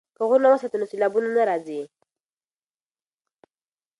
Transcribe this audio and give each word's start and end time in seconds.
که 0.15 0.21
غرونه 0.29 0.47
وساتو 0.51 0.77
نو 0.79 0.85
سیلابونه 0.91 1.27
نه 1.37 1.43
راځي. 1.49 1.81